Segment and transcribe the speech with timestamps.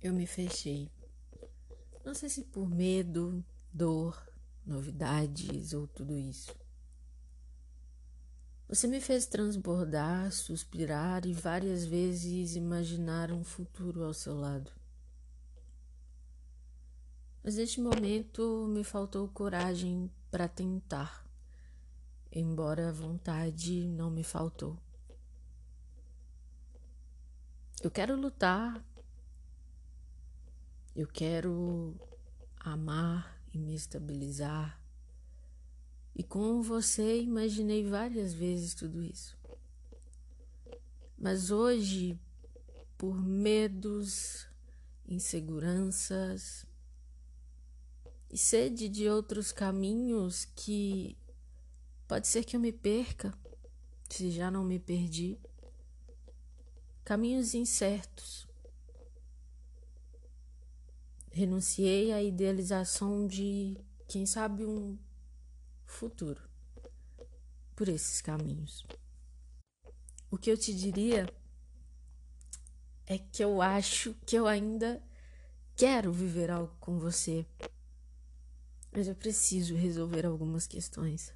[0.00, 0.90] Eu me fechei.
[2.04, 4.24] Não sei se por medo, dor,
[4.64, 6.54] novidades ou tudo isso.
[8.68, 14.70] Você me fez transbordar, suspirar e várias vezes imaginar um futuro ao seu lado.
[17.42, 21.26] Mas neste momento me faltou coragem para tentar,
[22.30, 24.78] embora a vontade não me faltou.
[27.82, 28.84] Eu quero lutar,
[30.98, 31.94] eu quero
[32.58, 34.82] amar e me estabilizar.
[36.12, 39.38] E com você imaginei várias vezes tudo isso.
[41.16, 42.18] Mas hoje,
[42.96, 44.48] por medos,
[45.06, 46.66] inseguranças,
[48.28, 51.16] e sede de outros caminhos que
[52.08, 53.32] pode ser que eu me perca,
[54.10, 55.38] se já não me perdi.
[57.04, 58.47] Caminhos incertos.
[61.38, 63.76] Renunciei à idealização de,
[64.08, 64.98] quem sabe, um
[65.86, 66.42] futuro
[67.76, 68.84] por esses caminhos.
[70.30, 71.32] O que eu te diria
[73.06, 75.02] é que eu acho que eu ainda
[75.76, 77.46] quero viver algo com você
[78.92, 81.32] mas eu preciso resolver algumas questões.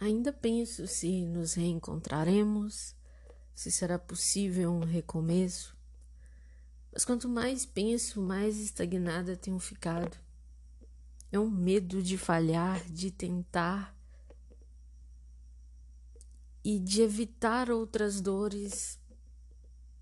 [0.00, 2.94] Ainda penso se nos reencontraremos,
[3.54, 5.74] se será possível um recomeço.
[6.94, 10.16] Mas quanto mais penso, mais estagnada tenho ficado.
[11.32, 13.92] É um medo de falhar, de tentar
[16.62, 18.96] e de evitar outras dores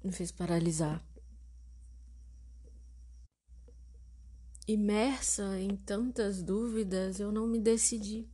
[0.04, 1.02] me fez paralisar.
[4.68, 8.28] Imersa em tantas dúvidas, eu não me decidi.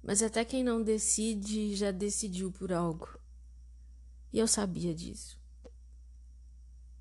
[0.00, 3.08] Mas até quem não decide já decidiu por algo.
[4.32, 5.43] E eu sabia disso.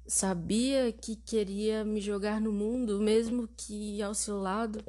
[0.06, 4.84] Sabia que queria me jogar no mundo, mesmo que ao seu lado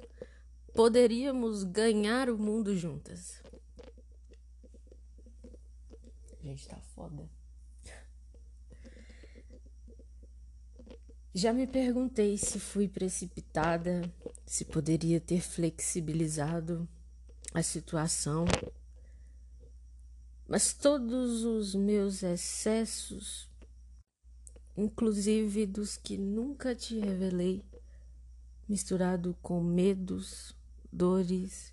[0.75, 3.41] poderíamos ganhar o mundo juntas.
[6.43, 7.31] Gente, tá foda.
[11.33, 14.03] Já me perguntei se fui precipitada,
[14.47, 16.89] se poderia ter flexibilizado
[17.53, 18.45] a situação,
[20.47, 23.49] mas todos os meus excessos,
[24.77, 27.65] inclusive dos que nunca te revelei,
[28.69, 30.55] misturado com medos,
[30.93, 31.73] dores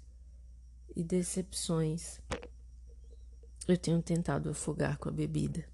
[0.95, 2.19] e decepções,
[3.67, 5.65] eu tenho tentado afogar com a bebida.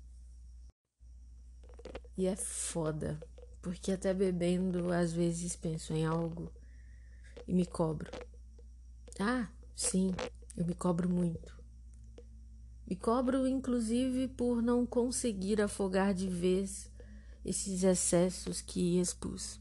[2.18, 3.20] E é foda
[3.62, 6.52] porque até bebendo às vezes penso em algo
[7.48, 8.10] e me cobro.
[9.20, 10.14] Ah, sim,
[10.56, 11.58] eu me cobro muito.
[12.88, 16.90] Me cobro inclusive por não conseguir afogar de vez
[17.44, 19.60] esses excessos que expus.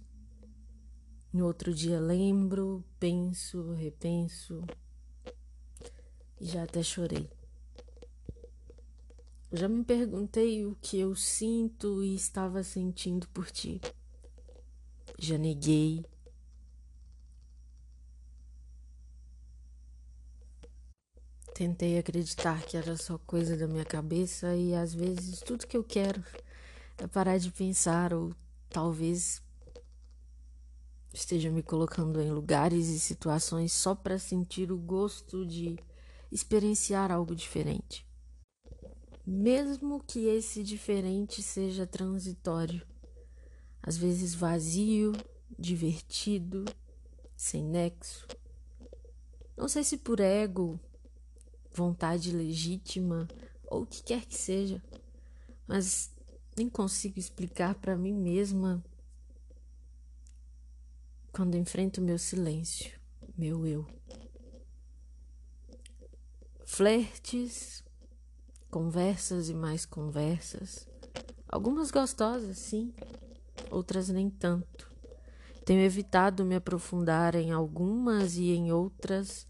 [1.33, 4.65] No outro dia lembro, penso, repenso
[6.41, 7.31] e já até chorei.
[9.53, 13.81] Já me perguntei o que eu sinto e estava sentindo por ti.
[15.19, 16.05] Já neguei.
[21.55, 25.85] Tentei acreditar que era só coisa da minha cabeça e às vezes tudo que eu
[25.85, 26.23] quero
[27.13, 28.35] parar de pensar ou
[28.71, 29.43] talvez
[31.13, 35.79] esteja me colocando em lugares e situações só para sentir o gosto de
[36.31, 38.07] experienciar algo diferente
[39.27, 42.87] mesmo que esse diferente seja transitório,
[43.83, 45.13] às vezes vazio,
[45.59, 46.65] divertido,
[47.35, 48.25] sem nexo.
[49.57, 50.79] Não sei se por ego,
[51.73, 53.27] vontade legítima
[53.69, 54.81] ou o que quer que seja,
[55.67, 56.13] mas
[56.57, 58.83] nem consigo explicar para mim mesma
[61.33, 62.99] quando enfrento meu silêncio,
[63.37, 63.87] meu eu.
[66.65, 67.85] Flertes,
[68.77, 70.87] Conversas e mais conversas.
[71.49, 72.93] Algumas gostosas, sim,
[73.71, 74.93] outras nem tanto.
[75.65, 79.47] Tenho evitado me aprofundar em algumas e em outras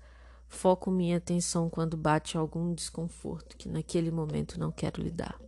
[0.48, 5.40] foco minha atenção quando bate algum desconforto que naquele momento não quero lidar.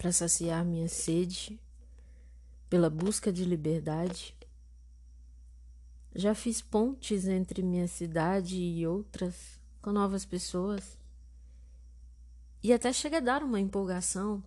[0.00, 1.60] Para saciar minha sede,
[2.70, 4.34] pela busca de liberdade,
[6.14, 10.98] já fiz pontes entre minha cidade e outras com novas pessoas.
[12.62, 14.42] E até chega a dar uma empolgação.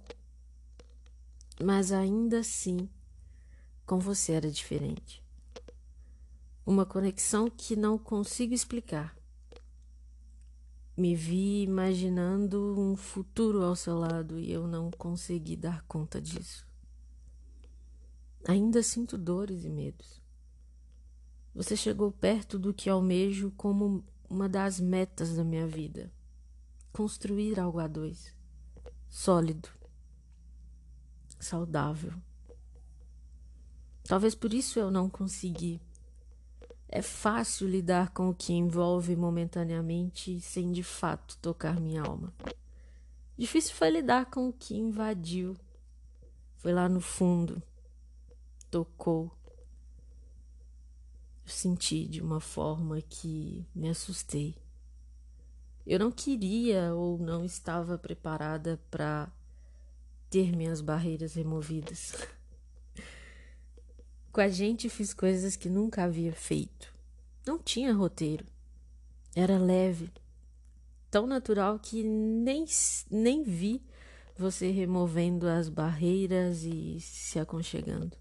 [1.63, 2.89] Mas ainda assim,
[3.85, 5.23] com você era diferente.
[6.65, 9.15] Uma conexão que não consigo explicar.
[10.95, 16.67] Me vi imaginando um futuro ao seu lado e eu não consegui dar conta disso.
[18.47, 20.21] Ainda sinto dores e medos.
[21.55, 26.11] Você chegou perto do que almejo como uma das metas da minha vida.
[26.91, 28.35] Construir algo a dois.
[29.09, 29.69] Sólido.
[31.39, 32.13] Saudável.
[34.03, 35.81] Talvez por isso eu não consegui
[36.95, 42.31] é fácil lidar com o que envolve momentaneamente sem de fato tocar minha alma.
[43.35, 45.57] Difícil foi lidar com o que invadiu.
[46.57, 47.63] Foi lá no fundo.
[48.69, 49.31] Tocou.
[51.43, 54.55] Eu senti de uma forma que me assustei.
[55.87, 59.31] Eu não queria ou não estava preparada para
[60.29, 62.13] ter minhas barreiras removidas.
[64.33, 66.91] Com a gente fiz coisas que nunca havia feito.
[67.45, 68.43] Não tinha roteiro.
[69.35, 70.11] Era leve,
[71.11, 72.65] tão natural que nem,
[73.11, 73.79] nem vi
[74.35, 78.17] você removendo as barreiras e se aconchegando.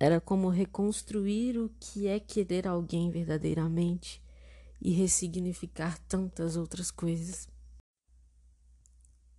[0.00, 4.20] Era como reconstruir o que é querer alguém verdadeiramente
[4.82, 7.48] e ressignificar tantas outras coisas.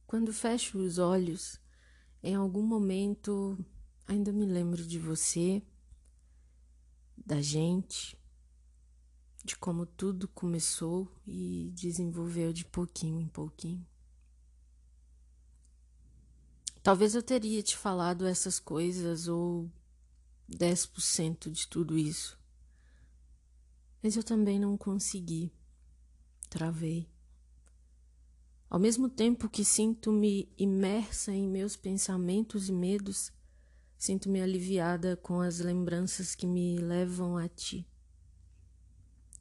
[0.07, 1.59] Quando fecho os olhos,
[2.23, 3.57] em algum momento
[4.07, 5.61] Ainda me lembro de você,
[7.25, 8.17] da gente,
[9.43, 13.85] de como tudo começou e desenvolveu de pouquinho em pouquinho.
[16.83, 19.71] Talvez eu teria te falado essas coisas ou
[20.49, 22.39] 10% de tudo isso.
[24.01, 25.53] Mas eu também não consegui.
[26.49, 27.07] Travei.
[28.69, 33.31] Ao mesmo tempo que sinto-me imersa em meus pensamentos e medos,
[34.01, 37.87] Sinto-me aliviada com as lembranças que me levam a ti.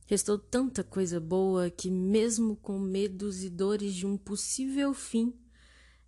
[0.05, 5.33] Restou tanta coisa boa que, mesmo com medos e dores de um possível fim,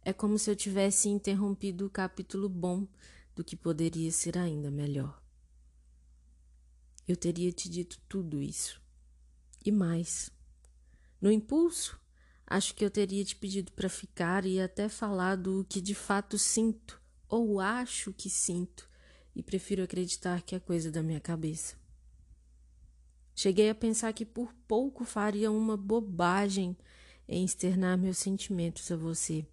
[0.02, 2.86] é como se eu tivesse interrompido o capítulo bom
[3.34, 5.18] do que poderia ser ainda melhor.
[7.08, 8.82] Eu teria te dito tudo isso.
[9.64, 10.30] E mais.
[11.18, 11.98] No impulso,
[12.46, 16.36] acho que eu teria te pedido para ficar e até falado o que de fato
[16.36, 17.00] sinto
[17.32, 18.86] ou acho que sinto
[19.34, 21.74] e prefiro acreditar que é coisa da minha cabeça.
[23.34, 26.76] Cheguei a pensar que por pouco faria uma bobagem
[27.26, 29.46] em externar meus sentimentos a você.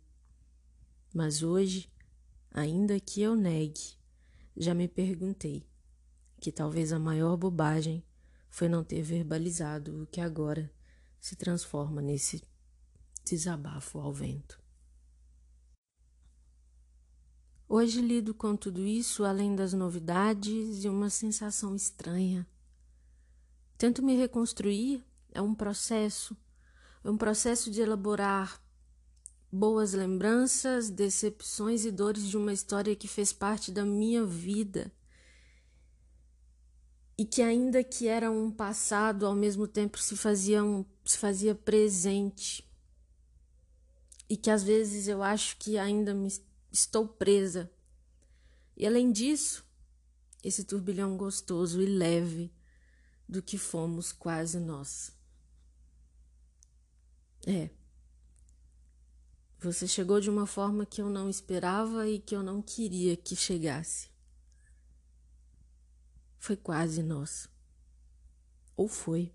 [1.14, 1.90] Mas hoje,
[2.52, 3.98] ainda que eu negue,
[4.58, 5.66] já me perguntei
[6.42, 8.04] que talvez a maior bobagem
[8.50, 10.70] foi não ter verbalizado o que agora
[11.18, 12.44] se transforma nesse
[13.24, 14.59] desabafo ao vento.
[17.72, 22.48] Hoje lido com tudo isso, além das novidades e uma sensação estranha.
[23.78, 26.36] Tento me reconstruir, é um processo,
[27.04, 28.60] é um processo de elaborar
[29.52, 34.92] boas lembranças, decepções e dores de uma história que fez parte da minha vida.
[37.20, 41.54] E que ainda que era um passado, ao mesmo tempo se fazia, um, se fazia
[41.54, 42.68] presente.
[44.28, 46.28] E que às vezes eu acho que ainda me
[46.72, 47.72] estou presa.
[48.76, 49.66] E além disso,
[50.44, 52.52] esse turbilhão gostoso e leve
[53.28, 55.12] do que fomos quase nós.
[57.46, 57.70] É.
[59.60, 63.36] Você chegou de uma forma que eu não esperava e que eu não queria que
[63.36, 64.10] chegasse.
[66.38, 67.50] Foi quase nós.
[68.78, 69.34] Ou foi.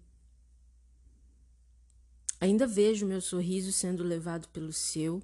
[2.40, 5.22] Ainda vejo meu sorriso sendo levado pelo seu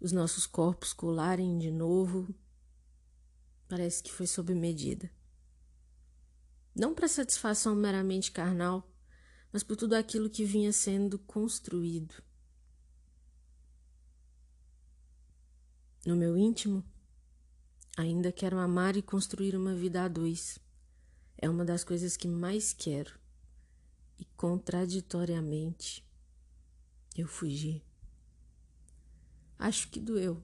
[0.00, 2.34] os nossos corpos colarem de novo.
[3.68, 5.10] Parece que foi sob medida.
[6.74, 8.88] Não para satisfação meramente carnal,
[9.52, 12.14] mas por tudo aquilo que vinha sendo construído.
[16.06, 16.84] No meu íntimo,
[17.96, 20.58] ainda quero amar e construir uma vida a dois.
[21.36, 23.18] É uma das coisas que mais quero.
[24.18, 26.06] E contraditoriamente,
[27.16, 27.87] eu fugi.
[29.68, 30.42] Acho que doeu.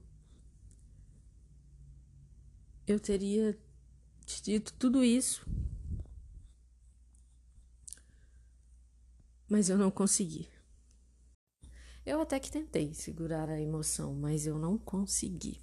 [2.85, 3.57] Eu teria
[4.23, 5.43] te dito tudo isso,
[9.49, 10.47] mas eu não consegui.
[12.05, 15.59] Eu até que tentei segurar a emoção, mas eu não consegui.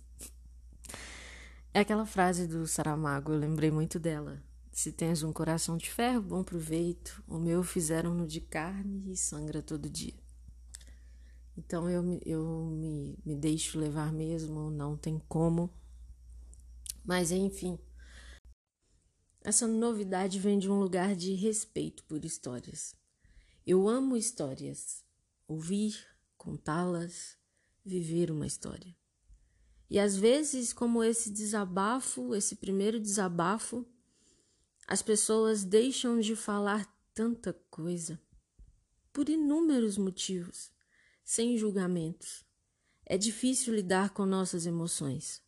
[1.72, 4.42] É aquela frase do Saramago, eu lembrei muito dela.
[4.72, 7.22] Se tens um coração de ferro, bom proveito.
[7.28, 10.21] O meu fizeram-no de carne e sangra todo dia.
[11.56, 15.70] Então eu, eu me, me deixo levar mesmo, não tem como.
[17.04, 17.78] Mas enfim,
[19.42, 22.94] essa novidade vem de um lugar de respeito por histórias.
[23.66, 25.04] Eu amo histórias,
[25.46, 25.96] ouvir,
[26.36, 27.36] contá-las,
[27.84, 28.96] viver uma história.
[29.90, 33.86] E às vezes, como esse desabafo, esse primeiro desabafo,
[34.86, 38.20] as pessoas deixam de falar tanta coisa
[39.12, 40.72] por inúmeros motivos,
[41.32, 42.44] sem julgamentos.
[43.06, 45.42] É difícil lidar com nossas emoções.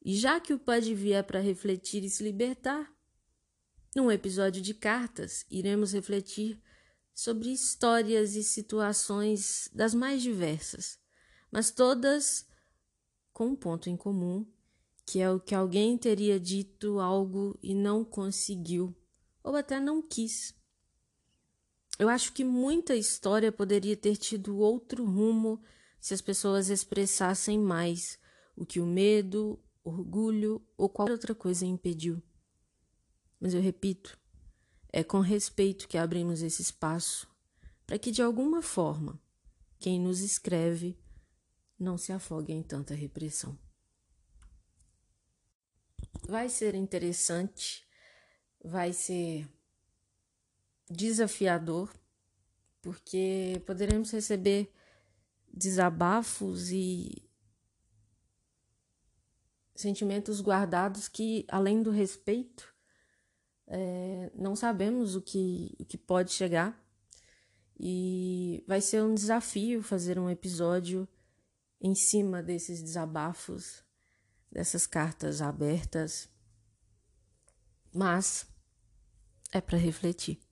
[0.00, 2.94] E já que o Pode vier para refletir e se libertar,
[3.96, 6.62] num episódio de cartas, iremos refletir
[7.12, 10.96] sobre histórias e situações das mais diversas,
[11.50, 12.46] mas todas
[13.32, 14.46] com um ponto em comum,
[15.04, 18.96] que é o que alguém teria dito algo e não conseguiu,
[19.42, 20.54] ou até não quis.
[21.98, 25.62] Eu acho que muita história poderia ter tido outro rumo
[25.98, 28.18] se as pessoas expressassem mais
[28.54, 32.22] o que o medo, orgulho ou qualquer outra coisa impediu.
[33.40, 34.18] Mas eu repito,
[34.92, 37.28] é com respeito que abrimos esse espaço
[37.86, 39.20] para que, de alguma forma,
[39.78, 40.98] quem nos escreve
[41.78, 43.58] não se afogue em tanta repressão.
[46.26, 47.86] Vai ser interessante,
[48.64, 49.48] vai ser
[50.90, 51.92] desafiador,
[52.80, 54.72] porque poderemos receber
[55.52, 57.26] desabafos e
[59.74, 62.74] sentimentos guardados que, além do respeito,
[63.66, 66.80] é, não sabemos o que, o que pode chegar.
[67.78, 71.06] E vai ser um desafio fazer um episódio
[71.80, 73.84] em cima desses desabafos,
[74.50, 76.28] dessas cartas abertas.
[77.92, 78.46] Mas
[79.52, 80.45] é para refletir.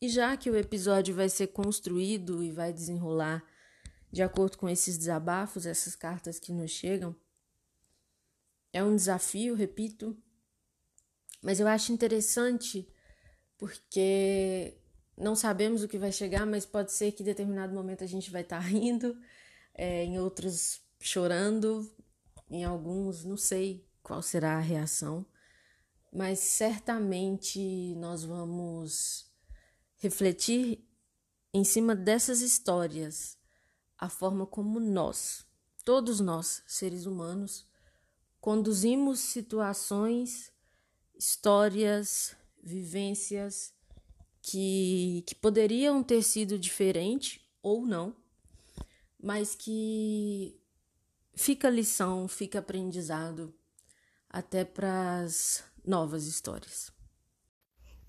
[0.00, 3.44] E já que o episódio vai ser construído e vai desenrolar
[4.10, 7.14] de acordo com esses desabafos, essas cartas que nos chegam,
[8.72, 10.16] é um desafio, repito,
[11.42, 12.88] mas eu acho interessante
[13.58, 14.78] porque
[15.16, 18.30] não sabemos o que vai chegar, mas pode ser que em determinado momento a gente
[18.30, 19.20] vai estar tá rindo,
[19.74, 21.90] é, em outros chorando,
[22.48, 25.26] em alguns não sei qual será a reação,
[26.12, 29.29] mas certamente nós vamos
[30.00, 30.82] refletir
[31.52, 33.38] em cima dessas histórias,
[33.98, 35.44] a forma como nós,
[35.84, 37.66] todos nós, seres humanos,
[38.40, 40.50] conduzimos situações,
[41.14, 43.74] histórias, vivências
[44.40, 48.16] que, que poderiam ter sido diferente ou não,
[49.22, 50.58] mas que
[51.34, 53.54] fica lição, fica aprendizado
[54.30, 56.90] até para as novas histórias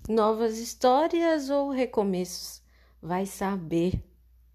[0.08, 2.62] novas histórias ou recomeços?
[3.02, 4.04] Vai saber.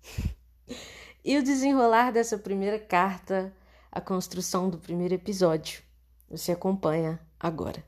[1.25, 3.53] e o desenrolar dessa primeira carta,
[3.91, 5.83] a construção do primeiro episódio.
[6.31, 7.85] Você acompanha agora.